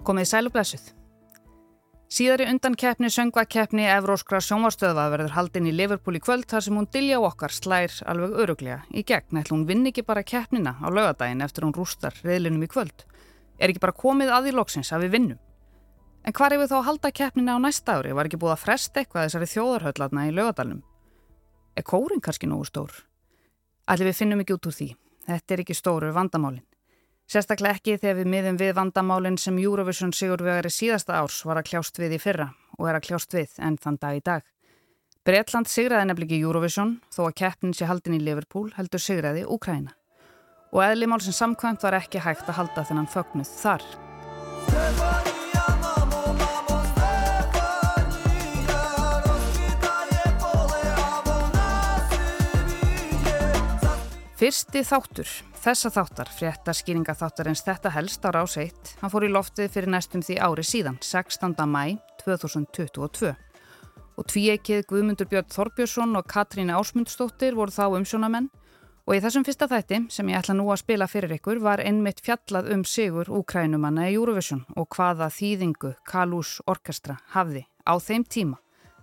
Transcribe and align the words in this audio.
Komið 0.00 0.30
sælublessuð. 0.30 0.84
Síðari 2.10 2.46
undan 2.50 2.74
keppni 2.74 3.10
söngvakeppni 3.12 3.84
Evróskra 3.86 4.40
sjónvarstöða 4.42 5.04
verður 5.12 5.34
haldinn 5.36 5.68
í 5.68 5.74
Liverpool 5.76 6.16
í 6.16 6.22
kvöld 6.24 6.48
þar 6.50 6.64
sem 6.64 6.78
hún 6.78 6.88
dilja 6.90 7.18
okkar 7.20 7.52
slær 7.52 7.92
alveg 8.08 8.32
öruglega 8.42 8.80
í 8.90 9.04
gegn. 9.06 9.38
Ætla 9.38 9.54
hún 9.54 9.66
vinn 9.68 9.84
ekki 9.90 10.02
bara 10.08 10.24
keppnina 10.24 10.72
á 10.80 10.88
lögadaginn 10.88 11.44
eftir 11.44 11.68
hún 11.68 11.76
rústar 11.76 12.16
reyðlinum 12.24 12.64
í 12.64 12.70
kvöld. 12.72 13.04
Er 13.60 13.68
ekki 13.68 13.84
bara 13.84 13.94
komið 13.94 14.32
að 14.32 14.48
í 14.50 14.56
loksins 14.56 14.90
að 14.90 15.04
við 15.04 15.14
vinnum? 15.18 15.42
En 16.24 16.32
er 16.32 16.58
við 16.58 16.72
þá 16.72 16.76
að 16.80 16.88
halda 16.88 17.12
keppnina 17.12 17.54
á 17.54 17.58
næsta 17.60 18.00
ári? 18.00 18.16
Var 18.16 18.26
ekki 18.26 18.40
búið 18.40 18.56
að 18.56 18.64
fresta 18.64 19.00
eitthvað 19.00 19.28
þessari 19.28 19.52
þjóðarhöllarna 19.52 20.26
í 20.26 20.34
lögadalunum? 20.34 20.82
Er 21.76 21.84
kórin 21.84 22.24
kannski 22.24 22.48
nógu 22.48 22.64
stór? 22.64 22.90
Allir 23.86 24.08
við 24.08 24.16
finnum 24.16 24.40
ekki 24.40 24.56
út 24.56 24.66
úr 24.66 24.76
því. 24.80 24.90
Þetta 25.28 25.54
er 25.54 25.62
ekki 25.62 25.76
stóru 25.76 26.12
vandamálin. 26.16 26.64
Sérstaklega 27.30 27.78
ekki 27.78 27.92
þegar 28.02 28.16
við 28.18 28.28
miðum 28.32 28.56
við 28.58 28.72
vandamálinn 28.74 29.36
sem 29.38 29.58
Eurovision 29.62 30.10
sigurvegari 30.10 30.70
síðasta 30.74 31.20
árs 31.20 31.36
var 31.46 31.60
að 31.60 31.68
kljást 31.68 32.00
við 32.02 32.16
í 32.16 32.18
fyrra 32.18 32.48
og 32.74 32.88
er 32.90 32.96
að 32.98 33.04
kljást 33.06 33.36
við 33.36 33.52
enn 33.62 33.76
þann 33.78 33.98
dag 34.02 34.16
í 34.18 34.22
dag. 34.26 34.42
Breitland 35.22 35.70
sigraði 35.70 36.08
nefnilega 36.08 36.40
Eurovision 36.40 36.96
þó 37.14 37.28
að 37.28 37.36
keppnin 37.38 37.76
sé 37.76 37.86
haldin 37.86 38.16
í 38.16 38.22
Liverpool 38.24 38.72
heldur 38.74 39.02
sigraði 39.04 39.44
Úkræna. 39.46 39.94
Og 40.74 40.82
eðlimál 40.82 41.20
sem 41.22 41.36
samkvæmt 41.36 41.86
var 41.86 42.00
ekki 42.00 42.18
hægt 42.24 42.50
að 42.50 42.58
halda 42.58 42.82
þennan 42.88 43.06
fögnuð 43.14 43.52
þar. 43.60 43.86
Fyrsti 54.40 54.82
þáttur, 54.88 55.30
þessa 55.60 55.90
þáttar, 55.92 56.30
frétta 56.32 56.72
skýringa 56.76 57.14
þáttarins 57.16 57.62
þetta 57.66 57.92
helst 57.92 58.24
á 58.24 58.32
rás 58.32 58.56
1, 58.60 58.94
hann 59.02 59.12
fór 59.12 59.26
í 59.26 59.30
loftið 59.32 59.68
fyrir 59.74 59.92
næstum 59.92 60.22
því 60.24 60.38
ári 60.40 60.64
síðan, 60.64 60.96
16. 61.04 61.52
mæ 61.68 61.98
2022. 62.22 63.34
Og 64.16 64.28
tvíeikið 64.28 64.86
Guðmundur 64.88 65.28
Björn 65.28 65.52
Þorbjörnsson 65.52 66.16
og 66.16 66.26
Katrín 66.28 66.72
Ásmundsdóttir 66.72 67.56
voru 67.56 67.72
þá 67.72 67.98
umsjónamenn 67.98 68.48
og 69.04 69.16
í 69.16 69.20
þessum 69.20 69.44
fyrsta 69.44 69.68
þætti, 69.68 70.00
sem 70.12 70.32
ég 70.32 70.40
ætla 70.40 70.56
nú 70.56 70.68
að 70.72 70.82
spila 70.82 71.08
fyrir 71.10 71.36
ykkur, 71.36 71.60
var 71.60 71.84
einmitt 71.84 72.24
fjallað 72.24 72.72
um 72.72 72.84
sigur 72.84 73.28
úkrænumanna 73.40 74.08
í 74.08 74.16
Eurovision 74.16 74.64
og 74.76 74.88
hvaða 74.96 75.28
þýðingu 75.34 75.94
Kalús 76.08 76.58
Orkestra 76.68 77.20
hafði 77.34 77.66
á 77.84 77.96
þeim 78.00 78.24
tíma 78.24 78.60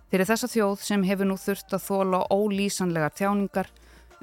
fyrir 0.08 0.28
þessa 0.28 0.48
þjóð 0.48 0.84
sem 0.86 1.04
hefur 1.04 1.28
nú 1.28 1.36
þurft 1.36 1.74
að 1.76 1.84
þóla 1.84 2.22
ólýsanlegar 2.32 3.14
tjáningar 3.18 3.68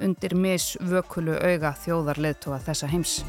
undir 0.02 0.34
misvökulu 0.36 1.36
auga 1.40 1.72
þjóðarleðtóa 1.82 2.58
þessa 2.66 2.88
heims. 2.90 3.20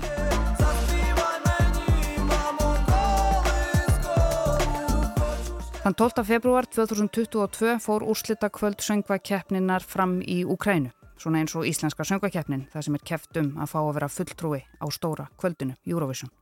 Þann 5.87 5.95
12. 5.95 6.23
februar 6.27 6.65
2022 6.67 7.77
fór 7.79 8.03
úrslita 8.03 8.49
kvöld 8.51 8.81
söngvakeppninar 8.83 9.85
fram 9.87 10.17
í 10.19 10.41
Ukrænu, 10.43 10.89
svona 11.15 11.39
eins 11.39 11.55
og 11.55 11.63
íslenska 11.69 12.03
söngvakeppnin, 12.03 12.65
það 12.73 12.83
sem 12.83 12.97
er 12.97 13.05
keft 13.07 13.39
um 13.39 13.53
að 13.55 13.71
fá 13.71 13.77
að 13.85 13.93
vera 13.95 14.09
fulltrúi 14.11 14.59
á 14.83 14.85
stóra 14.91 15.29
kvöldinu, 15.39 15.77
Eurovision. 15.87 16.33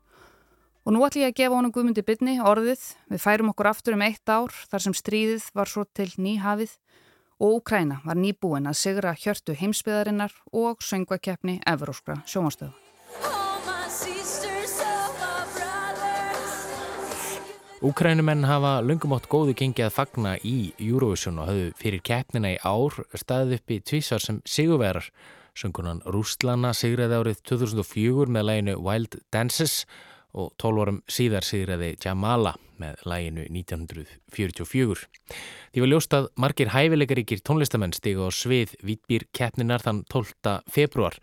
Og 0.86 0.94
nú 0.94 1.06
ætlum 1.06 1.28
ég 1.28 1.36
að 1.36 1.38
gefa 1.44 1.60
honum 1.60 1.76
Guðmundi 1.76 2.02
bytni 2.06 2.40
orðið, 2.42 2.82
við 3.14 3.22
færum 3.22 3.54
okkur 3.54 3.70
aftur 3.70 3.94
um 3.94 4.06
eitt 4.06 4.30
ár 4.30 4.50
þar 4.70 4.84
sem 4.88 4.98
stríðið 4.98 5.48
var 5.54 5.70
svo 5.70 5.86
til 5.94 6.10
nýhafið 6.18 6.74
og 7.40 7.60
Úkræna 7.60 8.00
var 8.06 8.16
nýbúin 8.16 8.70
að 8.70 8.80
sigra 8.80 9.14
hjörtu 9.20 9.56
heimsbyðarinnar 9.60 10.34
og 10.54 10.84
söngvakeppni 10.84 11.60
Evróskra 11.68 12.22
sjómanstöðu. 12.26 12.74
Úkrænumenn 17.86 18.48
hafa 18.48 18.80
lungum 18.82 19.14
átt 19.14 19.28
góðu 19.30 19.54
gengi 19.54 19.84
að 19.86 19.94
fagna 19.94 20.38
í 20.42 20.72
Eurovision 20.80 21.38
og 21.44 21.52
hafðu 21.52 21.66
fyrir 21.78 22.02
keppnina 22.02 22.56
í 22.56 22.58
ár 22.64 22.96
staðið 23.14 23.60
upp 23.60 23.74
í 23.76 23.82
tvísar 23.84 24.24
sem 24.24 24.40
sigurverar. 24.48 25.12
Söngunan 25.56 26.02
Rústlana 26.08 26.74
sigraði 26.74 27.20
árið 27.20 27.44
2004 27.52 28.32
með 28.32 28.48
læginu 28.50 28.80
Wild 28.82 29.20
Dances 29.32 29.84
og 29.84 30.15
12 30.36 30.84
árum 30.84 31.02
síðar 31.08 31.46
sigraði 31.48 31.96
Jamala 32.04 32.56
með 32.82 33.02
læginu 33.08 33.46
1944. 33.48 35.08
Því 35.72 35.84
var 35.84 35.92
ljóst 35.92 36.16
að 36.18 36.30
margir 36.42 36.74
hæfileikaríkir 36.76 37.44
tónlistamenn 37.46 37.96
stiga 37.96 38.28
á 38.28 38.30
svið 38.36 38.76
Vítbýr 38.86 39.28
keppninar 39.36 39.84
þann 39.86 40.04
12. 40.12 40.60
februar. 40.72 41.20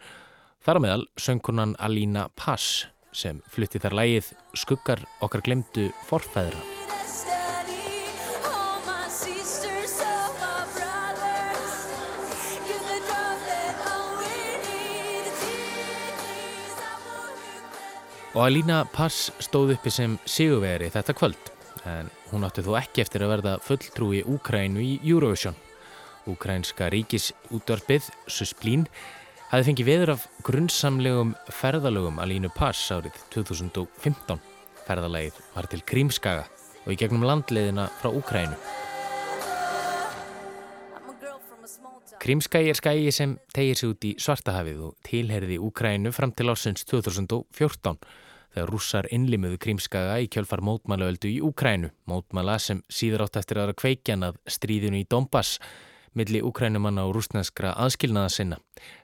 Þar 0.65 0.81
á 0.81 0.84
meðal 0.84 1.09
söngkunan 1.21 1.77
Alína 1.83 2.28
Pass 2.39 2.87
sem 3.12 3.43
flutti 3.53 3.83
þar 3.83 3.99
lægið 4.00 4.33
Skuggar 4.56 5.05
okkar 5.21 5.44
glemdu 5.44 5.91
forfæðra. 6.09 6.81
Og 18.32 18.47
Alína 18.47 18.87
Pass 18.88 19.28
stóð 19.44 19.75
uppi 19.75 19.91
sem 19.93 20.15
sigurveri 20.25 20.87
þetta 20.88 21.12
kvöld 21.12 21.50
en 21.84 22.06
hún 22.31 22.47
átti 22.47 22.62
þó 22.65 22.78
ekki 22.78 23.03
eftir 23.03 23.26
að 23.26 23.32
verða 23.34 23.53
fulltrúi 23.60 24.22
Úkrænu 24.25 24.81
í 24.81 24.94
Eurovision. 25.04 25.59
Úkrænska 26.31 26.88
ríkisútvarpið, 26.94 28.06
Susplín, 28.32 28.87
hafi 29.50 29.66
fengið 29.69 29.91
veður 29.91 30.15
af 30.15 30.25
grunnsamlegum 30.47 31.34
ferðalögum 31.53 32.22
Alínu 32.25 32.48
Pass 32.56 32.88
árið 32.94 33.19
2015. 33.34 34.41
Ferðalægið 34.87 35.43
var 35.53 35.69
til 35.69 35.84
Krímskaga 35.84 36.47
og 36.87 36.94
í 36.94 36.99
gegnum 37.03 37.28
landleiðina 37.28 37.91
frá 38.00 38.09
Úkrænu. 38.16 38.56
Krímskagi 42.22 42.71
er 42.71 42.78
skagi 42.78 43.10
sem 43.10 43.33
tegir 43.50 43.75
sig 43.75 43.88
út 43.91 44.05
í 44.06 44.12
Svartahafið 44.22 44.83
og 44.87 44.93
tilherði 45.03 45.56
Úkrænu 45.59 46.12
fram 46.15 46.31
til 46.31 46.53
ásins 46.53 46.84
2014 46.87 47.97
þegar 48.55 48.69
rússar 48.71 49.09
innlimuðu 49.10 49.56
Krímskaga 49.65 50.21
í 50.22 50.28
kjölfar 50.31 50.61
mótmælaöldu 50.62 51.27
í 51.27 51.41
Úkrænu, 51.43 51.91
mótmæla 52.06 52.61
sem 52.62 52.84
síður 52.87 53.25
átt 53.25 53.41
eftir 53.41 53.59
aðra 53.59 53.75
kveikjan 53.75 54.22
að 54.28 54.38
stríðinu 54.47 55.00
í 55.00 55.09
Donbass 55.11 55.59
milli 56.15 56.44
Úkrænumanna 56.47 57.09
og 57.09 57.16
rúsneskra 57.16 57.72
aðskilnaða 57.82 58.31
sinna. 58.31 58.59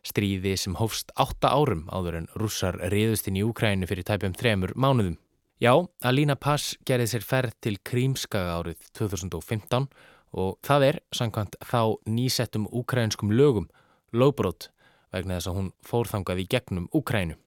Stríði 0.06 0.52
sem 0.54 0.76
hófst 0.78 1.10
átta 1.18 1.50
árum 1.50 1.88
áður 1.90 2.20
en 2.20 2.28
rússar 2.38 2.78
riðust 2.92 3.26
inn 3.26 3.40
í 3.40 3.42
Úkrænu 3.48 3.88
fyrir 3.90 4.06
tæpum 4.06 4.36
þremur 4.38 4.76
mánuðum. 4.78 5.18
Já, 5.58 5.74
Alína 6.06 6.38
Pass 6.38 6.76
gerði 6.86 7.08
sér 7.16 7.26
ferð 7.26 7.58
til 7.66 7.80
Krímskaga 7.82 8.60
árið 8.60 8.86
2015 8.94 9.90
og 10.32 10.58
það 10.66 10.86
er, 10.88 11.00
samkvæmt 11.14 11.56
þá 11.64 11.82
nýsettum 12.06 12.66
úkrænskum 12.68 13.32
lögum, 13.32 13.68
lögbrót 14.12 14.70
vegna 15.12 15.38
þess 15.38 15.50
að 15.50 15.58
hún 15.58 15.70
fórþangað 15.86 16.42
í 16.42 16.48
gegnum 16.52 16.88
Úkrænu. 16.94 17.38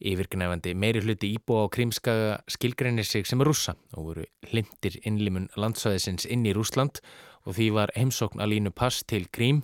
Yfirgnefandi 0.00 0.72
meiri 0.72 1.02
hluti 1.04 1.28
íbúa 1.36 1.66
á 1.68 1.72
Krímskaga 1.72 2.36
skilgreinir 2.48 3.04
sig 3.04 3.26
sem 3.28 3.40
rússa 3.44 3.74
og 3.92 4.06
voru 4.06 4.24
hlindir 4.48 4.96
innlimun 5.04 5.50
landsvæðisins 5.60 6.24
inn 6.24 6.46
í 6.48 6.54
Rúsland 6.56 7.02
og 7.44 7.56
því 7.58 7.68
var 7.76 7.92
heimsókn 7.96 8.40
alínu 8.40 8.72
pass 8.72 9.04
til 9.04 9.28
Krím 9.28 9.60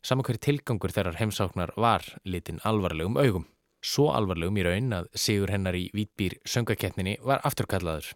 saman 0.00 0.24
hverju 0.24 0.40
tilgangur 0.46 0.94
þeirrar 0.94 1.18
heimsóknar 1.20 1.74
var 1.76 2.06
litin 2.24 2.62
alvarlegum 2.64 3.18
augum. 3.20 3.44
Svo 3.84 4.08
alvarlegum 4.14 4.56
í 4.58 4.64
raun 4.64 4.94
að 4.96 5.10
sigur 5.14 5.52
hennar 5.52 5.76
í 5.76 5.88
Vítbýr 5.94 6.38
söngakeppninni 6.48 7.18
var 7.22 7.44
afturkallaður. 7.44 8.14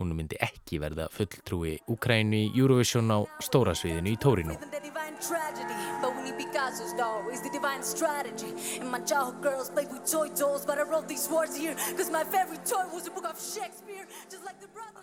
Hún 0.00 0.14
myndi 0.16 0.38
ekki 0.40 0.78
verða 0.80 1.10
fulltrúi 1.12 1.74
Úkrænu 1.92 2.38
í 2.38 2.46
Eurovision 2.56 3.12
á 3.12 3.20
stórasviðinu 3.44 4.08
í 4.08 4.16
Tórinu. 4.16 4.54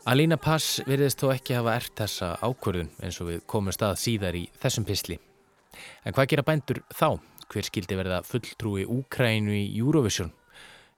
Alína 0.08 0.42
Pass 0.42 0.82
virðist 0.90 1.22
þó 1.22 1.30
ekki 1.36 1.60
hafa 1.60 1.78
ert 1.78 1.94
þessa 2.02 2.34
ákvörðun 2.42 2.92
eins 2.98 3.22
og 3.22 3.30
við 3.30 3.46
komum 3.46 3.76
stað 3.76 4.02
síðar 4.02 4.42
í 4.42 4.48
þessum 4.58 4.90
pisli. 4.90 5.22
En 6.02 6.18
hvað 6.18 6.34
gera 6.34 6.48
bændur 6.50 6.82
þá? 6.90 7.20
Hver 7.48 7.70
skildi 7.70 7.96
verða 8.02 8.24
fulltrúi 8.26 8.90
Úkrænu 8.90 9.54
í 9.54 9.68
Eurovision? 9.78 10.34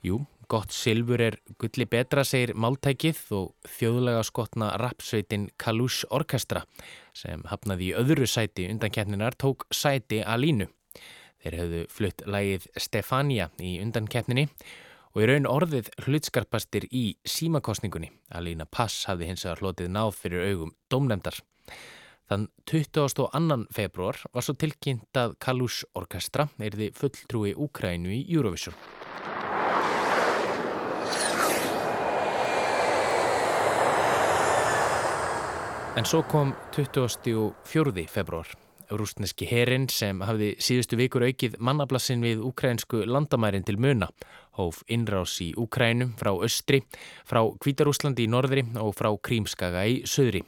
Jú, 0.08 0.24
Gott 0.50 0.74
silfur 0.74 1.22
er 1.22 1.36
gulli 1.62 1.86
betra, 1.86 2.24
segir 2.26 2.56
máltækið 2.58 3.20
og 3.38 3.68
þjóðlega 3.70 4.24
skotna 4.26 4.72
rapsveitin 4.82 5.44
Kalush 5.62 6.08
Orkestra 6.10 6.64
sem 7.14 7.44
hafnaði 7.52 7.92
í 7.92 7.98
öðru 8.00 8.26
sæti 8.26 8.66
undan 8.72 8.90
keppninar 8.90 9.38
tók 9.38 9.68
sæti 9.70 10.24
að 10.26 10.42
línu. 10.46 10.68
Þeir 11.44 11.58
hefðu 11.60 11.82
flutt 11.94 12.24
lægið 12.26 12.66
Stefania 12.82 13.52
í 13.62 13.76
undan 13.84 14.10
keppninni 14.10 14.48
og 15.14 15.22
í 15.22 15.28
raun 15.30 15.46
orðið 15.50 15.92
hlutskarpastir 16.08 16.88
í 16.90 17.04
símakostningunni. 17.30 18.10
Alína 18.34 18.66
Pass 18.66 19.06
hafði 19.06 19.30
hins 19.30 19.46
vegar 19.46 19.62
hlotið 19.62 19.92
náð 19.94 20.16
fyrir 20.18 20.48
augum 20.50 20.74
domnefndar. 20.90 21.38
Þann 22.30 22.48
22. 22.66 23.68
februar 23.74 24.18
var 24.34 24.46
svo 24.46 24.58
tilkynnt 24.58 25.18
að 25.18 25.38
Kalush 25.42 25.86
Orkestra 25.94 26.50
erði 26.58 26.90
fulltrúi 26.98 27.54
Úkrænu 27.54 28.18
í 28.18 28.24
Eurovision. 28.34 28.78
En 36.00 36.06
svo 36.06 36.22
kom 36.24 36.54
24. 36.72 38.08
februar. 38.08 38.48
Rústneski 38.88 39.44
herin 39.50 39.90
sem 39.92 40.22
hafði 40.24 40.54
síðustu 40.64 40.96
vikur 40.96 41.26
aukið 41.28 41.58
mannablassin 41.60 42.22
við 42.24 42.46
ukrainsku 42.48 43.02
landamærin 43.04 43.66
til 43.68 43.76
muna. 43.84 44.08
Hóf 44.56 44.80
innrás 44.88 45.34
í 45.44 45.50
Ukrænum 45.60 46.14
frá 46.16 46.30
östri, 46.32 46.80
frá 47.28 47.42
Kvítarúslandi 47.52 48.30
í 48.30 48.30
norðri 48.32 48.64
og 48.80 48.94
frá 48.96 49.10
Krímskaga 49.12 49.84
í 49.92 49.98
söðri. 50.08 50.46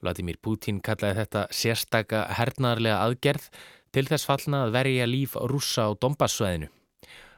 Vladimir 0.00 0.40
Putin 0.40 0.80
kallaði 0.80 1.20
þetta 1.20 1.44
sérstaka 1.52 2.24
hernaðarlega 2.40 3.02
aðgerð 3.10 3.50
til 3.92 4.06
þess 4.08 4.30
fallna 4.30 4.62
að 4.64 4.74
verja 4.78 5.10
líf 5.12 5.36
rúsa 5.36 5.84
á 5.84 5.92
Dombassvæðinu. 6.00 6.72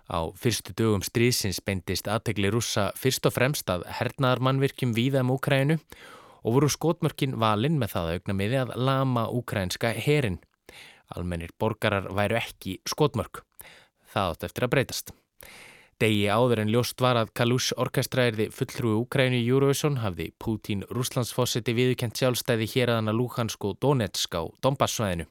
Á 0.06 0.20
fyrstu 0.38 0.78
dögum 0.78 1.02
stríðsins 1.02 1.58
beindist 1.66 2.06
aðtegli 2.06 2.54
rúsa 2.54 2.92
fyrst 2.94 3.26
og 3.26 3.34
fremst 3.34 3.74
að 3.74 3.88
hernaðarmannvirkjum 3.98 4.94
víða 4.94 5.26
um 5.26 5.34
Ukrænu 5.34 5.80
og 6.44 6.56
voru 6.56 6.70
skotmörkin 6.72 7.38
valinn 7.40 7.78
með 7.80 7.94
það 7.94 8.12
aukna 8.14 8.36
miði 8.36 8.60
að 8.62 8.74
lama 8.76 9.26
ukrænska 9.34 9.92
herin. 9.96 10.40
Almennir 11.16 11.50
borgarar 11.58 12.10
væru 12.14 12.38
ekki 12.38 12.78
skotmörk. 12.88 13.42
Það 14.10 14.34
átt 14.34 14.46
eftir 14.48 14.66
að 14.66 14.72
breytast. 14.74 15.12
Degi 16.00 16.30
áður 16.32 16.62
en 16.62 16.70
ljóst 16.72 17.02
var 17.04 17.18
að 17.20 17.34
Kalush 17.36 17.76
orkestra 17.76 18.24
erði 18.30 18.46
fulltrúi 18.56 18.94
Ukrænu 19.02 19.36
í 19.36 19.44
Eurovision 19.44 19.98
hafði 20.00 20.30
Putin 20.40 20.86
Rúslandsfossiti 20.88 21.74
viðkent 21.76 22.16
sjálfstæði 22.16 22.70
hér 22.72 22.94
aðana 22.94 23.12
Luhansk 23.12 23.68
og 23.68 23.76
Donetsk 23.84 24.38
á 24.40 24.48
Dombassvæðinu. 24.64 25.28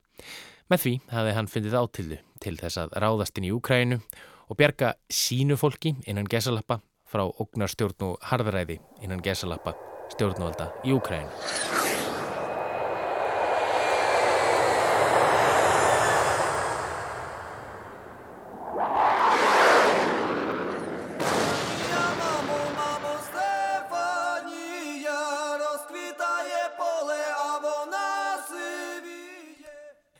Með 0.69 0.85
því 0.85 0.95
hafði 1.09 1.35
hann 1.39 1.49
fundið 1.49 1.79
átildu 1.81 2.21
til 2.45 2.57
þess 2.61 2.83
að 2.85 2.97
ráðast 3.01 3.41
inn 3.41 3.49
í 3.49 3.53
Ukrænu 3.57 3.97
og 4.45 4.61
bjarga 4.61 4.93
sínu 5.09 5.57
fólki 5.57 5.97
innan 6.05 6.29
gesalappa 6.29 6.83
frá 7.09 7.25
ógnarstjórn 7.25 8.11
og 8.11 8.19
harðræði 8.29 8.77
innan 9.01 9.25
gesalappa 9.25 9.73
stjórnvalda 10.13 10.71
í 10.85 10.95
Ukræn. 10.95 11.29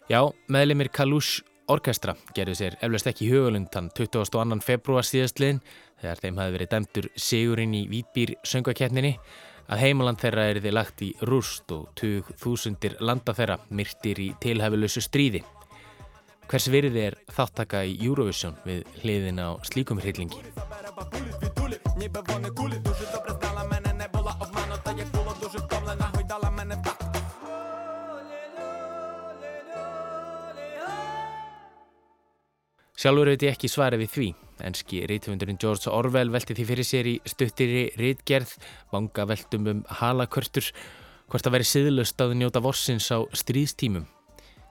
Já, 0.10 0.24
meðlemið 0.50 0.88
Kalush 0.90 1.44
Orkestra 1.70 2.16
gerði 2.34 2.56
sér 2.58 2.76
eflaust 2.82 3.06
ekki 3.12 3.28
hugulund 3.30 3.70
þann 3.70 3.92
22. 3.94 4.56
februar 4.66 5.06
síðastliðin 5.06 5.60
þegar 6.02 6.22
þeim 6.24 6.40
hafi 6.42 6.56
verið 6.56 6.72
dæmtur 6.72 7.08
sigurinn 7.14 7.76
í 7.78 7.84
Vítbýr 7.92 8.34
söngvakeppninni 8.42 9.12
að 9.70 9.84
heimaland 9.84 10.18
þeirra 10.22 10.48
er 10.50 10.60
þið 10.64 10.74
lagt 10.76 11.04
í 11.06 11.10
rúst 11.30 11.72
og 11.76 11.90
20.000 12.00 12.98
landa 13.06 13.36
þeirra 13.38 13.60
myrtir 13.70 14.22
í 14.24 14.30
tilhæfulösu 14.42 15.04
stríði. 15.06 15.44
Hvers 16.50 16.66
virði 16.74 17.04
er 17.12 17.18
þáttaka 17.30 17.84
í 17.86 17.94
Eurovision 18.02 18.58
við 18.66 18.82
hliðin 19.04 19.42
á 19.46 19.54
slíkum 19.70 20.02
hryllingi? 20.02 20.42
Sjálfur 33.00 33.30
veit 33.32 33.44
ég 33.46 33.54
ekki 33.54 33.70
svarið 33.72 34.02
við 34.02 34.16
því. 34.16 34.30
Enski 34.66 35.04
rítvöndurinn 35.08 35.60
George 35.62 35.92
Orwell 35.92 36.32
velti 36.34 36.56
því 36.58 36.66
fyrir 36.68 36.88
sér 36.88 37.10
í 37.10 37.16
stuttiri 37.28 37.84
rítgerð, 38.00 38.56
vanga 38.92 39.26
veltum 39.30 39.70
um 39.72 39.84
halakörtur, 40.02 40.72
hvort 41.30 41.48
að 41.48 41.56
veri 41.58 41.70
siðlust 41.70 42.22
að 42.24 42.36
njóta 42.40 42.64
vorsins 42.64 43.08
á 43.14 43.24
stríðstímum. 43.32 44.08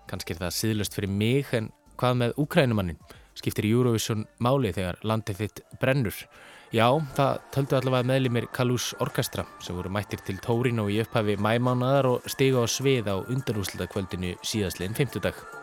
Kanski 0.08 0.34
er 0.34 0.42
það 0.42 0.58
siðlust 0.58 0.96
fyrir 0.96 1.12
mig 1.12 1.54
en 1.56 1.72
hvað 2.00 2.20
með 2.22 2.38
Ukrænumannin? 2.44 3.00
Skiptir 3.38 3.68
Eurovision 3.68 4.24
máli 4.42 4.72
þegar 4.74 4.98
landið 5.06 5.42
þitt 5.44 5.60
brennur? 5.80 6.16
Já, 6.74 6.88
það 7.16 7.38
töldu 7.54 7.78
allavega 7.78 8.08
meðlimir 8.10 8.48
Kalús 8.52 8.90
Orkestra 9.00 9.46
sem 9.64 9.78
voru 9.78 9.92
mættir 9.94 10.20
til 10.26 10.36
Tórin 10.44 10.82
og 10.82 10.90
í 10.92 10.98
upphafi 11.00 11.38
mæmánaðar 11.40 12.10
og 12.10 12.28
stiga 12.28 12.60
á 12.60 12.66
svið 12.68 13.08
á 13.08 13.16
undarúslutakvöldinu 13.24 14.34
síðastleginn 14.42 14.98
50 14.98 15.57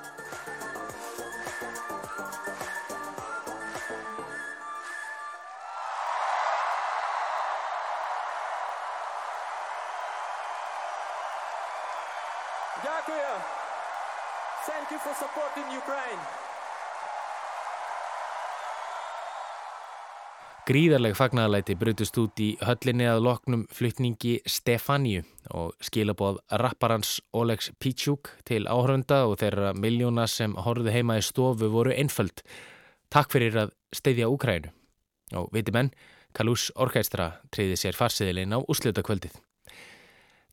Gríðarleg 20.65 21.13
fagnaðalæti 21.13 21.75
brutust 21.77 22.15
út 22.17 22.41
í 22.41 22.55
höllinni 22.65 23.05
að 23.05 23.19
loknum 23.27 23.67
flytningi 23.69 24.39
Stefáníu 24.49 25.21
og 25.53 25.75
skilaboð 25.85 26.39
rapparans 26.57 27.19
Olegs 27.37 27.67
Pítsjúk 27.77 28.31
til 28.49 28.63
áhörunda 28.65 29.19
og 29.29 29.35
þeirra 29.43 29.75
miljóna 29.77 30.25
sem 30.25 30.55
horfðu 30.57 30.95
heima 30.95 31.19
í 31.21 31.27
stofu 31.27 31.69
voru 31.69 31.93
einföld. 31.93 32.41
Takk 33.13 33.29
fyrir 33.37 33.59
að 33.61 33.75
steyðja 33.93 34.31
Úkrænu. 34.33 34.73
Og 35.37 35.53
viti 35.53 35.69
menn, 35.69 35.93
Kalús 36.33 36.71
Orkestra 36.73 37.29
treyði 37.53 37.77
sér 37.83 38.01
farsiðilinn 38.01 38.57
á 38.57 38.65
úslutakvöldið. 38.65 39.37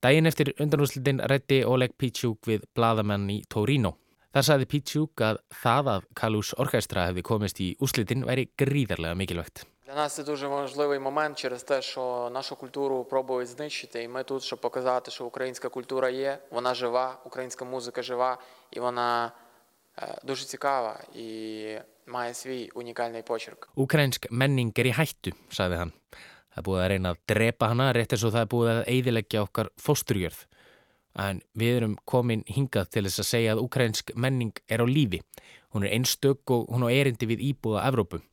Dægin 0.05 0.29
eftir 0.29 0.53
undanúslutin 0.61 1.25
rætti 1.25 1.64
Oleg 1.64 1.97
Pítsjúk 1.97 2.53
við 2.53 2.69
bladamenn 2.76 3.31
í 3.32 3.41
Torino. 3.49 3.97
Það 4.37 4.50
saði 4.50 4.73
Pítsjúk 4.76 5.25
að 5.25 5.41
það 5.64 5.94
að 5.97 6.09
Kalús 6.20 6.53
Orkestra 6.61 7.09
hefði 7.09 7.31
komist 7.32 7.64
í 7.64 7.73
úslutin 7.81 8.29
væri 8.29 8.50
gríðarlega 8.61 9.17
mikilvægt. 9.17 9.70
Для 9.93 9.99
нас 9.99 10.15
це 10.15 10.25
дуже 10.25 10.47
важливий 10.47 10.99
момент 10.99 11.39
через 11.39 11.62
те, 11.62 11.83
що 11.83 12.31
нашу 12.33 12.56
культуру 12.56 13.05
пробують 13.05 13.49
знищити, 13.49 14.03
і 14.03 14.09
ми 14.09 14.25
тут, 14.25 14.43
щоб 14.43 14.61
показати, 14.61 15.11
що 15.11 15.25
українська 15.25 15.69
культура 15.69 16.11
є, 16.11 16.39
вона 16.50 16.75
жива, 16.75 17.19
українська 17.25 17.65
музика 17.65 18.03
жива, 18.03 18.39
і 18.71 18.81
вона 18.81 19.33
дуже 20.25 20.44
цікава 20.44 21.00
і 21.15 21.29
mæði 22.06 22.35
því 22.35 22.56
unikálnei 22.75 23.23
почерк. 23.23 23.69
Ukrainsk 23.76 24.26
menning 24.31 24.73
er 24.75 24.88
í 24.90 24.95
hættu, 24.97 25.31
sagði 25.55 25.76
hann. 25.83 25.93
Það 26.50 26.59
er 26.59 26.66
búið 26.66 26.83
að 26.83 26.90
reyna 26.93 27.12
að 27.12 27.21
drepa 27.31 27.69
hana 27.71 27.93
rétt 27.93 28.16
eins 28.16 28.25
og 28.26 28.33
það 28.35 28.47
er 28.47 28.50
búið 28.55 28.71
að 28.73 28.83
eidilegja 28.95 29.45
okkar 29.45 29.71
fósturjörð. 29.78 30.40
En 31.26 31.45
við 31.55 31.76
erum 31.76 31.95
komin 32.09 32.43
hingað 32.49 32.90
til 32.97 33.05
þess 33.07 33.23
að 33.23 33.31
segja 33.31 33.55
að 33.55 33.62
ukrainsk 33.69 34.16
menning 34.16 34.57
er 34.66 34.83
á 34.83 34.87
lífi. 34.88 35.23
Hún 35.76 35.87
er 35.87 35.95
einstök 35.95 36.50
og 36.50 36.66
hún 36.73 36.83
á 36.83 36.90
erindi 36.90 37.28
við 37.28 37.45
íbúða 37.52 37.87
Evrópu. 37.93 38.25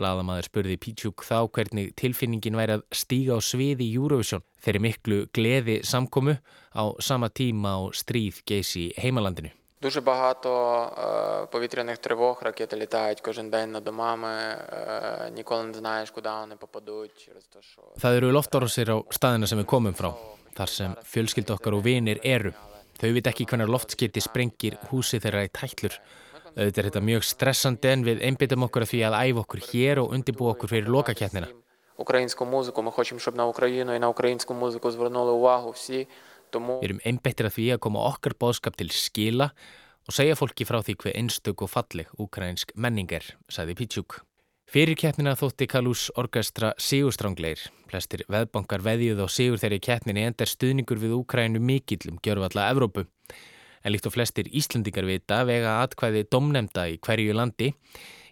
Blaðamaður 0.00 0.48
spurði 0.48 0.78
Pítsjúk 0.80 1.24
þá 1.26 1.38
hvernig 1.52 1.90
tilfinningin 2.00 2.56
væri 2.56 2.78
að 2.78 2.84
stíga 2.96 3.36
á 3.36 3.40
sviði 3.44 3.90
Eurovision 3.92 4.44
þeirri 4.64 4.80
miklu 4.86 5.18
gleði 5.36 5.80
samkomu 5.84 6.38
á 6.72 6.84
sama 7.00 7.28
tíma 7.28 7.76
á 7.76 7.80
stríð 7.92 8.40
geysi 8.48 8.92
heimalandinu. 8.96 9.52
Дуже 9.82 10.00
багато 10.00 10.50
е, 10.98 11.46
повітряних 11.46 11.98
тривог, 11.98 12.38
ракети 12.42 12.76
літають 12.76 13.20
кожен 13.20 13.50
день 13.50 13.72
над 13.72 13.84
домами, 13.84 14.28
е, 14.28 15.30
ніколи 15.34 15.64
не 15.64 15.74
знаєш, 15.74 16.10
куди 16.10 16.28
вони 16.28 16.56
попадуть 16.56 17.24
через 17.24 17.44
те, 17.44 17.58
що... 17.62 17.82
Það 17.98 18.16
eru 18.16 18.32
loftárásir 18.32 18.88
á 18.94 19.02
staðina 19.10 19.46
sem 19.46 19.58
við 19.58 19.66
komum 19.66 19.94
frá, 19.94 20.14
þar 20.54 20.70
sem 20.70 20.94
fjölskyld 21.02 21.50
okkar 21.50 21.74
og 21.74 21.82
vinir 21.82 22.22
eru. 22.22 22.54
Þau 23.02 23.10
veit 23.10 23.26
ekki 23.26 23.48
hvernig 23.50 23.74
loftskiti 23.74 24.22
sprengir 24.22 24.78
húsi 24.92 25.18
þeirra 25.18 25.48
í 25.48 25.50
tællur 25.50 25.98
Þetta 26.57 26.81
er 26.81 26.87
þetta 26.89 27.01
mjög 27.05 27.25
stressandi 27.27 27.89
en 27.93 28.03
við 28.07 28.21
einbyttum 28.25 28.63
okkur 28.65 28.81
að 28.81 28.89
því 28.89 28.99
að 29.05 29.15
æfa 29.21 29.41
okkur 29.43 29.59
hér 29.67 29.99
og 30.01 30.13
undirbú 30.15 30.47
okkur 30.49 30.71
fyrir 30.71 30.87
lokaketnina. 30.89 31.49
Við 36.47 36.87
erum 36.87 37.01
einbyttir 37.05 37.49
að 37.49 37.53
því 37.57 37.65
að 37.75 37.83
koma 37.85 38.05
okkar 38.07 38.33
bóðskap 38.41 38.77
til 38.79 38.87
skila 38.95 39.51
og 40.07 40.15
segja 40.15 40.37
fólki 40.39 40.65
frá 40.65 40.79
því 40.81 40.95
hver 41.03 41.17
einstök 41.19 41.61
og 41.61 41.69
falleg 41.69 42.09
ukrainsk 42.17 42.71
menning 42.73 43.11
er, 43.13 43.27
sagði 43.51 43.75
Pítsjúk. 43.77 44.21
Fyrir 44.67 44.97
ketnina 44.99 45.35
þótti 45.37 45.67
Kalús 45.69 46.07
orkestra 46.17 46.73
Sigurstrangleir. 46.81 47.61
Plestir 47.87 48.25
veðbankar 48.31 48.81
veðjuð 48.83 49.21
og 49.27 49.29
sigur 49.31 49.61
þeirri 49.61 49.79
ketninu 49.83 50.25
endar 50.25 50.49
stuðningur 50.49 50.99
við 51.03 51.13
Ukraínu 51.19 51.61
mikill 51.63 52.09
um 52.09 52.17
gjörfalla 52.23 52.65
Evrópu 52.73 53.05
en 53.87 53.95
líkt 53.95 54.09
og 54.09 54.17
flestir 54.17 54.49
Íslandingar 54.51 55.07
vita 55.07 55.43
vega 55.47 55.77
atkvæði 55.85 56.25
domnemda 56.31 56.89
í 56.91 56.97
hverju 56.99 57.35
landi, 57.37 57.71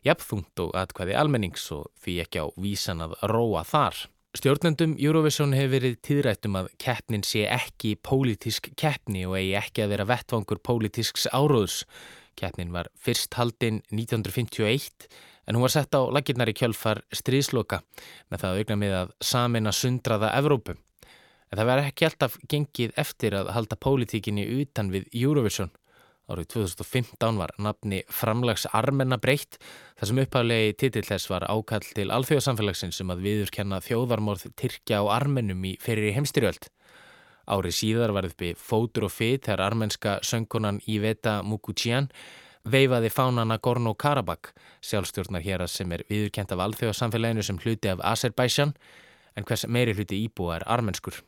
jafnþungt 0.03 0.59
og 0.65 0.75
atkvæði 0.75 1.15
almennings 1.15 1.69
og 1.71 1.87
því 2.03 2.17
ekki 2.25 2.43
á 2.43 2.45
vísan 2.59 3.03
að 3.05 3.15
róa 3.31 3.63
þar. 3.67 4.01
Stjórnendum 4.35 4.97
Eurovision 4.99 5.55
hefur 5.55 5.77
verið 5.77 5.95
tíðrættum 6.03 6.57
að 6.59 6.67
keppnin 6.83 7.23
sé 7.23 7.45
ekki 7.47 7.93
pólitísk 8.03 8.73
keppni 8.75 9.23
og 9.29 9.37
eigi 9.39 9.53
ekki 9.61 9.85
að 9.85 9.93
vera 9.93 10.07
vettvangur 10.09 10.59
pólitísks 10.59 11.29
áróðs. 11.31 11.85
Keppnin 12.35 12.75
var 12.75 12.91
fyrst 12.99 13.37
haldinn 13.39 13.79
1951 13.95 15.07
en 15.47 15.55
hún 15.55 15.63
var 15.63 15.71
sett 15.71 15.95
á 15.95 16.03
laginnar 16.11 16.51
í 16.51 16.57
kjölfar 16.57 17.05
stríðsloka 17.15 17.79
með 18.27 18.43
það 18.43 18.59
aukna 18.59 18.79
með 18.81 18.97
að 18.99 19.15
samina 19.23 19.71
sundraða 19.71 20.35
Evrópu. 20.35 20.75
En 21.51 21.59
það 21.59 21.69
verði 21.71 21.89
ekki 21.91 22.07
alltaf 22.09 22.37
gengið 22.51 22.93
eftir 22.99 23.35
að 23.37 23.51
halda 23.55 23.77
pólitíkinni 23.79 24.45
utan 24.61 24.91
við 24.93 25.09
Eurovision. 25.13 25.71
Árið 26.25 26.47
2015 26.55 27.37
var 27.37 27.51
nafni 27.61 27.99
Framlags 28.09 28.65
Armenna 28.73 29.19
breytt 29.21 29.59
þar 29.93 30.09
sem 30.09 30.21
upphaflegi 30.23 30.71
titill 30.81 31.05
þess 31.05 31.29
var 31.29 31.45
ákall 31.45 31.85
til 31.85 32.07
alþjóðsamfélagsins 32.15 32.97
sem 32.97 33.05
um 33.05 33.13
að 33.13 33.21
viðurkenna 33.27 33.77
þjóðarmorð 33.85 34.47
Tyrkja 34.57 35.03
og 35.05 35.11
Armennum 35.13 35.61
í 35.69 35.75
fyrir 35.81 36.15
heimstyrjöld. 36.17 36.65
Árið 37.45 37.77
síðar 37.77 38.15
var 38.17 38.25
uppi 38.25 38.55
fótur 38.57 39.05
og 39.05 39.13
fyt 39.13 39.45
þegar 39.45 39.67
armenska 39.67 40.15
söngkonan 40.25 40.81
Iveta 40.89 41.43
Mukuchian 41.45 42.09
veifaði 42.65 43.11
fánana 43.13 43.59
Gorno-Karabakh, 43.61 44.55
sjálfstjórnar 44.81 45.45
hér 45.45 45.67
að 45.67 45.75
sem 45.75 45.93
er 45.93 46.07
viðurkent 46.09 46.55
af 46.55 46.65
alþjóðsamfélaginu 46.65 47.45
sem 47.45 47.61
hluti 47.61 47.93
af 47.93 48.01
Azerbaijan 48.01 48.73
en 49.37 49.45
hvers 49.45 49.67
meiri 49.69 49.93
hluti 49.93 50.23
íbúa 50.25 50.57
er 50.57 50.65
armenskur. 50.73 51.21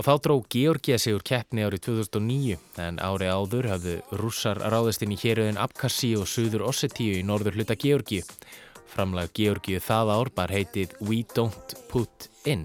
Og 0.00 0.06
þá 0.06 0.14
dró 0.24 0.34
Georgia 0.48 0.96
sig 0.96 1.12
úr 1.12 1.20
keppni 1.20 1.60
árið 1.60 1.82
2009 1.90 2.54
en 2.80 3.00
ári 3.04 3.26
áður 3.28 3.66
hafðu 3.68 3.98
rússar 4.16 4.56
ráðist 4.72 5.04
inn 5.04 5.12
í 5.12 5.18
héröðin 5.20 5.60
Abkhassi 5.60 6.14
og 6.16 6.24
Suður 6.24 6.64
Ossetíu 6.70 7.18
í 7.18 7.26
norður 7.28 7.58
hluta 7.58 7.76
Georgi. 7.76 8.22
Framlag 8.88 9.34
Georgiu 9.36 9.76
það 9.84 10.14
ár 10.16 10.32
bar 10.40 10.56
heitið 10.56 10.96
We 11.04 11.20
Don't 11.36 11.76
Put 11.92 12.30
In 12.48 12.64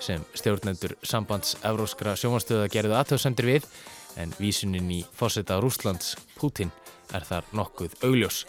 sem 0.00 0.24
stjórnendur 0.32 0.96
sambands 1.04 1.58
Evróskra 1.60 2.16
sjómanstöða 2.16 2.72
gerðu 2.72 2.96
aðtöðsendir 2.96 3.52
við 3.52 3.70
en 4.16 4.32
vísunin 4.40 4.88
í 4.88 5.04
fósetta 5.04 5.60
Rúslands 5.60 6.14
Putin 6.40 6.72
er 7.12 7.28
þar 7.28 7.52
nokkuð 7.60 8.00
augljós. 8.08 8.46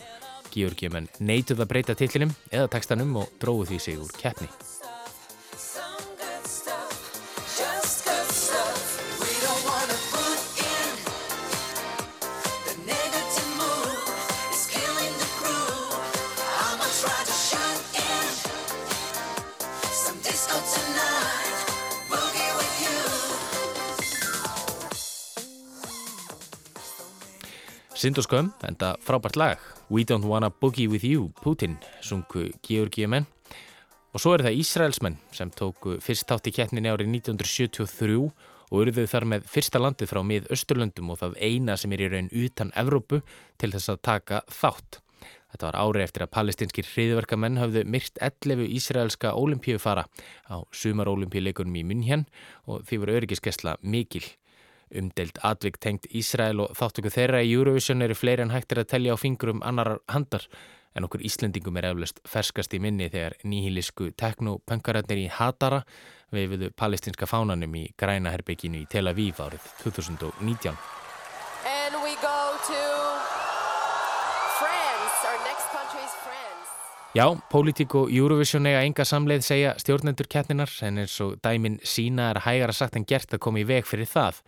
Georgiumenn 0.55 1.11
neituð 1.19 1.65
að 1.65 1.73
breyta 1.75 1.99
tillinum 1.99 2.31
eða 2.47 2.71
textanum 2.77 3.25
og 3.25 3.41
dróðu 3.43 3.73
því 3.73 3.87
sig 3.89 3.99
úr 3.99 4.21
keppni. 4.23 4.47
Sind 28.01 28.17
og 28.17 28.25
skömm, 28.25 28.47
enda 28.65 28.95
frábært 29.05 29.35
lag. 29.37 29.59
We 29.93 30.01
Don't 30.01 30.25
Wanna 30.25 30.49
Boogie 30.49 30.87
With 30.89 31.05
You, 31.05 31.29
Putin 31.43 31.77
sungu 32.01 32.47
Georgíumenn 32.65 33.27
og 34.11 34.19
svo 34.19 34.33
er 34.35 34.43
það 34.45 34.57
Ísraelsmenn 34.59 35.19
sem 35.35 35.51
tóku 35.55 35.97
fyrst 36.03 36.27
tátt 36.29 36.49
í 36.49 36.55
keppninni 36.55 36.91
árið 36.91 37.13
1973 37.13 38.17
og 38.71 38.81
eruðu 38.81 39.05
þar 39.11 39.27
með 39.33 39.47
fyrsta 39.51 39.79
landi 39.81 40.07
frá 40.07 40.21
mið 40.23 40.49
Östurlöndum 40.55 41.11
og 41.11 41.21
það 41.21 41.37
eina 41.43 41.77
sem 41.79 41.91
er 41.95 42.03
í 42.05 42.11
raun 42.11 42.29
utan 42.31 42.73
Evrópu 42.79 43.21
til 43.59 43.71
þess 43.73 43.91
að 43.91 44.03
taka 44.07 44.43
þátt. 44.51 45.01
Þetta 45.51 45.67
var 45.67 45.77
árið 45.83 46.05
eftir 46.05 46.23
að 46.23 46.31
palestinskir 46.31 46.87
hriðverkamenn 46.87 47.59
hafðu 47.59 47.83
myrt 47.91 48.19
11 48.23 48.69
ísraelska 48.77 49.33
ólimpíufara 49.35 50.05
á 50.47 50.55
sumar 50.71 51.11
ólimpíuleikunum 51.11 51.75
í 51.75 51.83
München 51.87 52.27
og 52.63 52.85
því 52.87 53.01
voru 53.03 53.17
öryggiskesla 53.19 53.75
mikil. 53.83 54.23
Umdelt 54.95 55.39
atvik 55.47 55.79
tengt 55.79 56.07
Ísrael 56.11 56.63
og 56.63 56.71
þáttöku 56.75 57.11
þeirra 57.11 57.43
í 57.43 57.51
Eurovision 57.51 58.03
eru 58.03 58.15
fleiri 58.15 58.43
en 58.43 58.55
hægtir 58.55 58.81
að 58.81 58.89
tellja 58.95 59.15
á 59.15 59.17
fingurum 59.19 59.63
annar 59.63 59.99
handar 60.11 60.47
en 60.95 61.07
okkur 61.07 61.23
Íslendingum 61.27 61.77
er 61.79 61.91
eflust 61.91 62.21
ferskast 62.27 62.73
í 62.75 62.79
minni 62.83 63.09
þegar 63.11 63.37
nýhílisku 63.47 64.11
teknopönkararnir 64.19 65.25
í 65.25 65.29
Hatara 65.31 65.83
veifuðu 66.31 66.71
palestinska 66.77 67.27
fánanum 67.27 67.75
í 67.75 67.85
græna 67.99 68.31
herbygginu 68.33 68.83
í 68.83 68.89
Tel 68.91 69.07
Aviv 69.11 69.39
árið 69.43 69.69
2019. 69.83 70.75
Já, 77.11 77.25
pólitík 77.51 77.91
og 77.99 78.11
Eurovision 78.15 78.69
eiga 78.69 78.85
enga 78.87 79.03
samleið 79.03 79.41
segja 79.43 79.71
stjórnendur 79.81 80.29
keppninar 80.31 80.71
en 80.87 81.01
eins 81.01 81.17
og 81.19 81.33
dæmin 81.43 81.75
sína 81.83 82.29
er 82.31 82.39
hægara 82.45 82.71
sagt 82.71 82.95
en 82.95 83.03
gert 83.03 83.35
að 83.35 83.41
koma 83.43 83.59
í 83.59 83.65
veg 83.67 83.83
fyrir 83.83 84.07
það. 84.07 84.39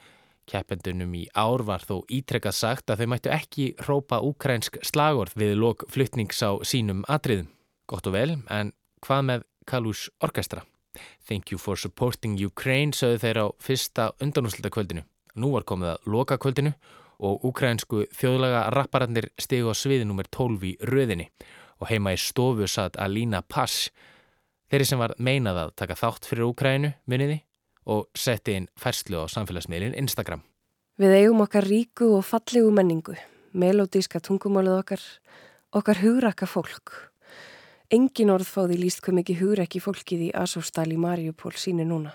Keppendunum 0.50 1.14
í 1.16 1.24
ár 1.36 1.64
var 1.64 1.84
þó 1.88 2.04
ítrekkað 2.12 2.56
sagt 2.58 2.92
að 2.92 3.04
þau 3.04 3.10
mættu 3.14 3.32
ekki 3.32 3.68
rópa 3.88 4.20
úkrænsk 4.26 4.82
slagorð 4.84 5.38
við 5.40 5.56
lok 5.60 5.86
fluttnings 5.92 6.44
á 6.44 6.60
sínum 6.68 7.04
atriðum. 7.08 7.50
Gott 7.88 8.08
og 8.08 8.16
vel, 8.16 8.38
en 8.52 8.74
hvað 9.04 9.24
með 9.30 9.46
Kalush 9.68 10.12
Orkestra? 10.24 10.64
Thank 11.28 11.52
you 11.52 11.58
for 11.58 11.80
supporting 11.80 12.36
Ukraine, 12.38 12.94
sögðu 12.94 13.22
þeir 13.24 13.40
á 13.40 13.48
fyrsta 13.64 14.10
undanúslita 14.22 14.72
kvöldinu. 14.74 15.06
Nú 15.40 15.54
var 15.56 15.66
komið 15.66 15.94
að 15.96 16.12
loka 16.14 16.38
kvöldinu 16.38 16.74
og 17.24 17.46
úkrænsku 17.48 18.04
þjóðlaga 18.14 18.68
rapparannir 18.76 19.30
stegu 19.40 19.72
á 19.72 19.76
sviði 19.78 20.06
nr. 20.06 20.28
12 20.28 20.68
í 20.68 20.74
röðinni 20.90 21.30
og 21.80 21.90
heima 21.90 22.14
í 22.14 22.20
stofu 22.20 22.68
satt 22.70 23.00
Alina 23.02 23.42
Pass, 23.42 23.90
þeirri 24.70 24.88
sem 24.88 25.02
var 25.02 25.16
meinað 25.18 25.64
að 25.64 25.74
taka 25.80 25.98
þátt 26.00 26.28
fyrir 26.30 26.52
Úkrænu 26.52 26.94
muniði 27.10 27.42
og 27.86 28.08
setti 28.16 28.58
inn 28.58 28.68
færslu 28.80 29.24
á 29.24 29.26
samfélagsmiðlinn 29.32 29.98
Instagram. 30.00 30.44
Við 31.00 31.16
eigum 31.18 31.42
okkar 31.42 31.66
ríku 31.66 32.12
og 32.18 32.26
fallegu 32.28 32.70
menningu, 32.72 33.16
melodíska 33.54 34.22
tungumálið 34.22 34.78
okkar, 34.78 35.08
okkar 35.74 36.04
hugrakka 36.04 36.46
fólk. 36.46 36.94
Engin 37.94 38.32
orð 38.34 38.48
fáði 38.50 38.78
líst 38.80 39.02
hvað 39.06 39.20
mikið 39.20 39.42
hugrakki 39.42 39.82
fólkið 39.84 40.28
í 40.28 40.30
Asóstal 40.38 40.88
í 40.94 41.00
Mariupól 41.02 41.54
síni 41.58 41.86
núna. 41.86 42.14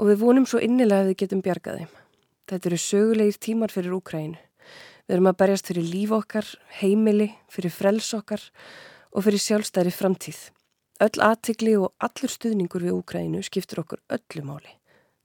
Og 0.00 0.12
við 0.12 0.22
vonum 0.22 0.46
svo 0.48 0.60
innilega 0.60 1.04
að 1.04 1.10
við 1.10 1.18
getum 1.24 1.42
bjargaði. 1.44 1.88
Þetta 2.48 2.70
eru 2.70 2.78
sögulegir 2.80 3.40
tímar 3.40 3.72
fyrir 3.72 3.96
Úkrænu. 3.98 4.38
Við 5.08 5.16
erum 5.16 5.28
að 5.32 5.40
berjast 5.42 5.68
fyrir 5.72 5.88
líf 5.88 6.14
okkar, 6.14 6.46
heimili, 6.80 7.32
fyrir 7.50 7.72
frels 7.74 8.12
okkar 8.14 8.44
og 9.10 9.26
fyrir 9.26 9.42
sjálfstæri 9.42 9.92
framtíð. 9.92 10.38
Öll 11.00 11.22
aðtikli 11.24 11.78
og 11.80 11.94
allur 12.04 12.28
stuðningur 12.28 12.82
við 12.84 12.92
Úkrænu 12.98 13.38
skiptur 13.46 13.80
okkur 13.80 14.02
öllu 14.12 14.42
máli. 14.44 14.74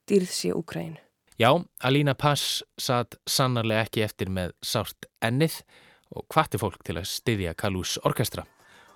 Dýrð 0.08 0.30
sé 0.32 0.54
Úkrænu. 0.56 1.02
Já, 1.36 1.52
Alína 1.84 2.14
Pass 2.16 2.62
satt 2.80 3.18
sannarlega 3.28 3.84
ekki 3.84 4.06
eftir 4.06 4.30
með 4.32 4.54
sárt 4.64 5.10
ennið 5.20 5.58
og 6.16 6.24
hvati 6.32 6.62
fólk 6.62 6.80
til 6.88 6.96
að 6.96 7.10
styðja 7.12 7.52
Kalús 7.60 7.98
orkestra. 8.08 8.46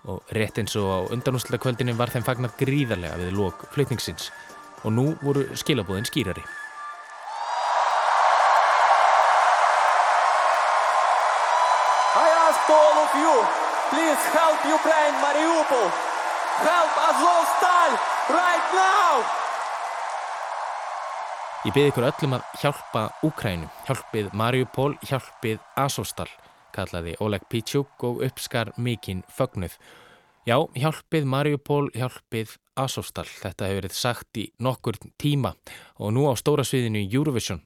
Og 0.07 0.23
rétt 0.31 0.61
eins 0.61 0.77
og 0.79 0.87
á 0.87 0.99
undanúslega 1.11 1.59
kvöldinu 1.65 1.97
var 1.99 2.13
þeim 2.13 2.23
fagnar 2.23 2.53
gríðarlega 2.55 3.19
við 3.19 3.35
lok 3.35 3.65
flutningsins 3.73 4.29
og 4.85 4.95
nú 4.95 5.09
voru 5.19 5.43
skilabóðin 5.59 6.07
skýrari. 6.07 6.45
I 12.15 12.27
ask 12.47 12.71
all 12.71 13.03
of 13.03 13.11
you, 13.19 13.35
please 13.91 14.23
help 14.31 14.63
Ukraine, 14.63 15.19
Mariupol! 15.19 16.18
Help 16.59 16.95
Azovstal 17.09 17.91
right 18.35 18.73
now! 18.75 19.21
Ég 21.63 21.71
byrði 21.75 21.91
ykkur 21.93 22.07
öllum 22.09 22.35
að 22.35 22.59
hjálpa 22.59 23.03
Úkrænu, 23.23 23.69
hjálpið 23.87 24.27
Mariupol, 24.35 24.97
hjálpið 25.07 25.61
Azovstal, 25.79 26.27
kallaði 26.75 27.15
Oleg 27.23 27.45
Pichuk 27.51 28.03
og 28.03 28.19
uppskar 28.27 28.73
mikinn 28.75 29.23
fögnuð. 29.31 29.77
Já, 30.47 30.57
hjálpið 30.75 31.31
Mariupol, 31.31 31.89
hjálpið 31.95 32.57
Azovstal. 32.79 33.27
Þetta 33.27 33.69
hefur 33.69 33.81
verið 33.81 33.95
sagt 33.95 34.39
í 34.43 34.49
nokkur 34.59 34.99
tíma 35.19 35.55
og 35.95 36.11
nú 36.15 36.27
á 36.27 36.35
stóra 36.39 36.67
sviðinu 36.67 37.05
Eurovision. 37.07 37.63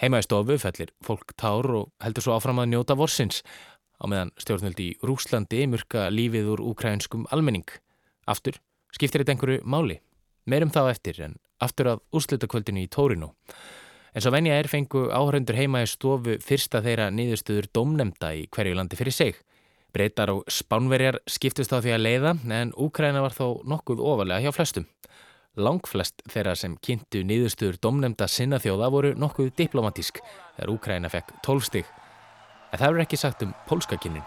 Heima 0.00 0.24
í 0.24 0.26
stofu 0.26 0.56
fellir 0.58 0.96
fólk 1.04 1.36
tár 1.36 1.68
og 1.76 1.92
heldur 2.00 2.24
svo 2.24 2.38
áfram 2.38 2.64
að 2.64 2.72
njóta 2.72 2.96
vorsins 2.96 3.44
á 4.00 4.04
meðan 4.08 4.32
stjórnvöldi 4.40 4.90
í 4.90 4.98
Rúslandi 5.04 5.64
myrka 5.70 6.08
lífið 6.12 6.54
úr 6.56 6.64
úkrænskum 6.72 7.28
almenning. 7.32 7.68
Aftur, 8.30 8.56
skiptir 8.94 9.22
þetta 9.22 9.34
einhverju 9.34 9.62
máli? 9.68 9.98
Meirum 10.48 10.72
þá 10.72 10.84
eftir 10.90 11.20
en 11.24 11.38
aftur 11.64 11.90
að 11.94 12.04
úrslutakvöldinu 12.16 12.84
í 12.84 12.90
Tórinu. 12.92 13.30
En 14.14 14.22
svo 14.22 14.30
venja 14.30 14.54
er 14.56 14.68
fengu 14.70 15.08
áhörundur 15.10 15.56
heima 15.58 15.82
í 15.82 15.88
stofu 15.90 16.36
fyrsta 16.44 16.82
þeirra 16.84 17.08
niðurstöður 17.10 17.68
domnemda 17.74 18.30
í 18.36 18.44
hverju 18.52 18.76
landi 18.78 18.98
fyrir 18.98 19.16
seg. 19.16 19.40
Breytar 19.94 20.32
og 20.32 20.44
spánverjar 20.50 21.20
skiptust 21.30 21.72
á 21.74 21.78
því 21.78 21.94
að 21.94 22.04
leiða 22.04 22.34
en 22.50 22.72
Úkræna 22.78 23.22
var 23.24 23.34
þó 23.34 23.62
nokkuð 23.66 24.02
ofalega 24.02 24.46
hjá 24.46 24.54
flestum. 24.54 24.86
Langflest 25.54 26.24
þeirra 26.30 26.54
sem 26.58 26.78
kynntu 26.82 27.22
niðurstöður 27.26 27.78
domnemda 27.82 28.26
sinna 28.30 28.58
þjóða 28.62 28.90
voru 28.90 29.12
nokkuð 29.18 29.52
diplomatísk 29.58 30.18
þegar 30.56 30.72
Úkræna 30.74 31.12
fekk 31.12 31.36
tólfstig. 31.46 31.86
En 32.72 32.80
það 32.80 32.88
er 32.90 33.04
ekki 33.04 33.20
sagt 33.20 33.46
um 33.46 33.54
pólskakynnin. 33.68 34.24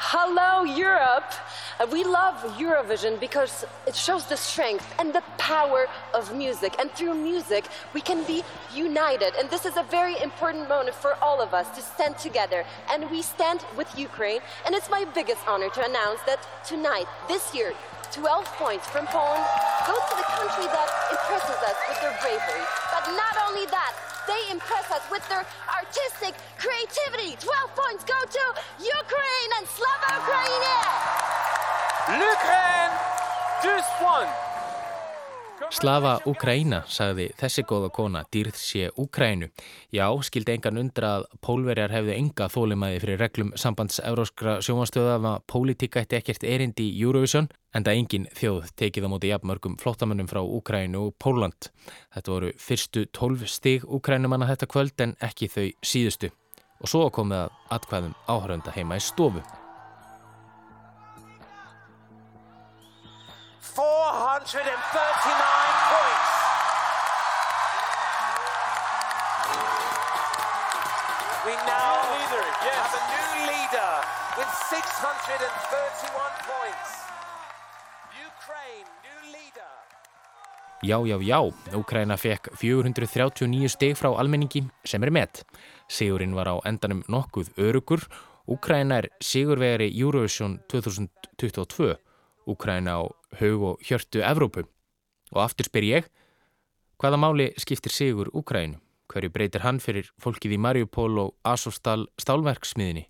Hello, 0.00 0.62
Europe! 0.62 1.32
Uh, 1.80 1.86
we 1.90 2.04
love 2.04 2.36
Eurovision 2.56 3.18
because 3.18 3.64
it 3.84 3.96
shows 3.96 4.26
the 4.26 4.36
strength 4.36 4.86
and 4.96 5.12
the 5.12 5.22
power 5.38 5.86
of 6.14 6.32
music. 6.36 6.76
And 6.78 6.88
through 6.92 7.14
music, 7.14 7.66
we 7.92 8.00
can 8.00 8.22
be 8.22 8.44
united. 8.72 9.34
And 9.34 9.50
this 9.50 9.66
is 9.66 9.76
a 9.76 9.82
very 9.82 10.14
important 10.22 10.68
moment 10.68 10.94
for 10.94 11.14
all 11.20 11.42
of 11.42 11.52
us 11.52 11.68
to 11.74 11.82
stand 11.82 12.16
together. 12.16 12.64
And 12.88 13.10
we 13.10 13.22
stand 13.22 13.64
with 13.76 13.90
Ukraine. 13.98 14.40
And 14.64 14.72
it's 14.72 14.88
my 14.88 15.04
biggest 15.04 15.42
honor 15.48 15.68
to 15.68 15.84
announce 15.84 16.22
that 16.26 16.46
tonight, 16.64 17.06
this 17.26 17.52
year, 17.52 17.74
12 18.12 18.46
points 18.54 18.86
from 18.86 19.04
Poland 19.08 19.42
go 19.84 19.98
to 19.98 20.14
the 20.14 20.28
country 20.30 20.66
that 20.70 20.88
impresses 21.10 21.58
us 21.66 21.76
with 21.90 22.00
their 22.06 22.16
bravery. 22.22 22.64
But 22.94 23.04
not 23.18 23.34
only 23.50 23.66
that, 23.66 24.07
they 24.28 24.52
impress 24.52 24.90
us 24.92 25.02
with 25.10 25.26
their 25.28 25.44
artistic 25.72 26.36
creativity. 26.60 27.36
12 27.40 27.74
points 27.74 28.04
go 28.04 28.20
to 28.28 28.44
Ukraine 28.76 29.50
and 29.56 29.66
Slava 29.66 30.20
Ukraine! 30.20 31.08
L'Ukraine, 32.20 32.92
12 33.62 33.84
points. 33.98 34.47
Slava 35.74 36.14
Ukraína, 36.28 36.80
sagði 36.88 37.28
þessi 37.38 37.64
góða 37.68 37.90
kona, 37.94 38.22
dýrð 38.32 38.56
sé 38.56 38.88
Ukrænu. 38.98 39.48
Já, 39.94 40.06
skildi 40.24 40.54
engan 40.54 40.80
undra 40.80 41.10
að 41.18 41.26
pólverjar 41.44 41.92
hefðu 41.92 42.14
enga 42.14 42.48
þólimaði 42.52 43.02
fyrir 43.02 43.20
reglum 43.22 43.52
sambands 43.58 44.00
euróskra 44.06 44.58
sjómanstöða 44.64 45.18
að 45.18 45.44
pólitíka 45.50 46.02
eitt 46.02 46.16
ekkert 46.20 46.46
erindi 46.46 46.88
í 46.88 47.02
Eurovision, 47.02 47.50
en 47.74 47.84
það 47.84 48.00
engin 48.00 48.26
þjóð 48.38 48.72
tekið 48.80 49.06
á 49.06 49.12
móti 49.12 49.32
jafnmörgum 49.32 49.78
flottamönnum 49.82 50.30
frá 50.30 50.40
Ukrænu 50.40 51.08
og 51.08 51.16
Póland. 51.20 51.70
Þetta 52.14 52.34
voru 52.34 52.52
fyrstu 52.56 53.06
tólf 53.12 53.46
stig 53.50 53.84
Ukrænumanna 53.84 54.48
þetta 54.54 54.70
kvöld 54.70 55.04
en 55.04 55.16
ekki 55.20 55.50
þau 55.52 55.70
síðustu. 55.82 56.32
Og 56.78 56.90
svo 56.90 57.08
komið 57.10 57.48
að 57.48 57.56
atkvæðum 57.76 58.20
áhörönda 58.30 58.74
heima 58.78 59.00
í 59.00 59.02
stofu. 59.02 59.42
439 63.74 64.44
points. 65.92 66.32
We 71.46 71.52
now 71.68 71.92
leader, 72.16 72.44
yes. 72.64 72.76
have 72.80 72.94
a 72.96 73.04
new 73.12 73.30
leader 73.52 73.92
with 74.38 74.50
631 74.72 76.32
points. 76.48 76.90
Ukraine, 78.30 78.88
new 79.04 79.20
leader. 79.36 79.72
Já, 80.82 81.06
já, 81.06 81.18
já, 81.22 81.40
Úkraina 81.76 82.16
fekk 82.16 82.48
439 82.56 83.68
steg 83.68 83.96
frá 83.96 84.08
almenningi 84.18 84.64
sem 84.84 85.02
er 85.02 85.10
met. 85.10 85.44
Sigurinn 85.88 86.34
var 86.34 86.48
á 86.48 86.56
endanum 86.64 87.02
nokkuð 87.08 87.48
örugur. 87.58 88.00
Úkraina 88.46 88.96
er 88.98 89.08
sigurvegari 89.20 89.92
Eurovision 90.00 90.60
2022. 90.68 92.07
Úkraina 92.48 92.96
á 92.98 93.00
haug 93.40 93.64
og 93.68 93.84
hjörtu 93.84 94.22
Evrópu. 94.24 94.64
Og 95.34 95.42
aftur 95.44 95.68
spyr 95.68 95.84
ég, 95.84 96.08
hvaða 96.98 97.20
máli 97.20 97.50
skiptir 97.60 97.92
sigur 97.92 98.30
Úkrainu? 98.32 98.80
Hverju 99.08 99.30
breytir 99.32 99.64
hann 99.64 99.78
fyrir 99.80 100.10
fólkið 100.20 100.56
í 100.56 100.60
Mariupol 100.60 101.20
og 101.22 101.36
Asostal 101.44 102.08
stálverksmiðinni? 102.20 103.06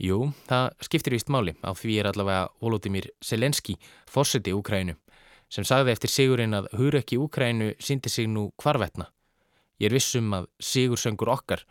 Jú, 0.00 0.30
það 0.48 0.68
skiptir 0.86 1.16
vist 1.16 1.32
máli. 1.32 1.56
Á 1.66 1.74
því 1.76 1.96
er 2.00 2.08
allavega 2.10 2.48
Volodymyr 2.62 3.10
Selenski, 3.20 3.74
fórseti 4.08 4.54
Úkrainu, 4.56 4.94
sem 5.50 5.66
sagði 5.66 5.92
eftir 5.92 6.12
sigurinn 6.14 6.56
að 6.56 6.70
hurökk 6.78 7.16
í 7.16 7.18
Úkrainu 7.20 7.72
síndi 7.82 8.08
sig 8.08 8.30
nú 8.30 8.48
hvarvetna. 8.62 9.10
Ég 9.80 9.90
er 9.90 9.96
vissum 9.98 10.30
að 10.36 10.48
sigursöngur 10.62 11.32
okkar 11.32 11.66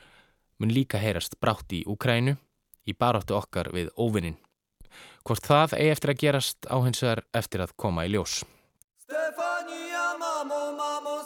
mun 0.59 0.73
líka 0.75 0.99
heyrast 0.99 1.39
brátt 1.39 1.71
í 1.73 1.85
Úkrainu, 1.87 2.35
í 2.85 2.93
baráttu 2.93 3.37
okkar 3.37 3.71
við 3.73 3.89
óvinnin. 3.95 4.37
Hvort 5.27 5.45
það 5.45 5.75
eigi 5.79 5.91
eftir 5.95 6.13
að 6.13 6.21
gerast 6.23 6.69
á 6.69 6.77
hins 6.85 7.03
vegar 7.03 7.23
eftir 7.33 7.65
að 7.65 7.75
koma 7.77 8.07
í 8.07 8.13
ljós. 8.13 8.41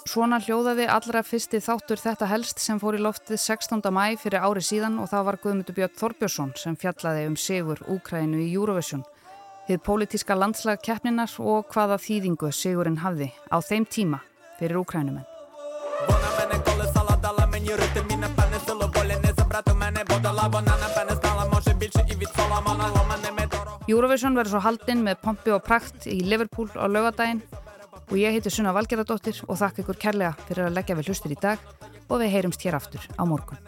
Svona 0.07 0.37
hljóðaði 0.43 0.85
allra 0.91 1.21
fyrsti 1.25 1.59
þáttur 1.63 1.99
þetta 1.99 2.27
helst 2.31 2.61
sem 2.63 2.79
fór 2.79 2.97
í 2.97 3.01
loftið 3.01 3.39
16. 3.41 3.81
mæ 3.91 4.15
fyrir 4.21 4.45
ári 4.45 4.63
síðan 4.63 4.99
og 5.03 5.09
það 5.11 5.25
var 5.27 5.39
Guðmundur 5.43 5.77
Björn 5.77 5.97
Þorbjörnsson 5.99 6.53
sem 6.59 6.77
fjallaði 6.79 7.25
um 7.31 7.35
sigur 7.39 7.83
Úkrænu 7.91 8.39
í 8.43 8.51
Eurovision. 8.53 9.03
Þið 9.67 9.83
pólitíska 9.87 10.35
landslag 10.35 10.81
keppninar 10.83 11.31
og 11.39 11.69
hvaða 11.71 11.99
þýðingu 12.03 12.51
sigurinn 12.51 12.99
hafði 13.03 13.31
á 13.47 13.57
þeim 13.63 13.87
tíma 13.87 14.23
fyrir 14.59 14.83
Úkrænumenn. 14.83 15.27
Eurovision 23.83 24.37
verður 24.37 24.55
svo 24.55 24.63
haldinn 24.63 25.01
með 25.03 25.17
pompi 25.25 25.51
og 25.51 25.63
prakt 25.65 26.05
í 26.07 26.21
Liverpool 26.23 26.69
á 26.79 26.87
laugadaginn 26.87 27.41
og 28.07 28.13
ég 28.15 28.37
heiti 28.37 28.51
Sunna 28.53 28.71
Valgeradóttir 28.75 29.41
og 29.43 29.59
þakka 29.59 29.83
ykkur 29.83 29.99
kærlega 30.05 30.47
fyrir 30.47 30.69
að 30.69 30.77
leggja 30.77 30.95
við 30.99 31.11
hlustur 31.11 31.35
í 31.35 31.39
dag 31.41 31.59
og 32.07 32.21
við 32.21 32.31
heyrumst 32.37 32.63
hér 32.63 32.79
aftur 32.79 33.03
á 33.19 33.23
morgun. 33.27 33.59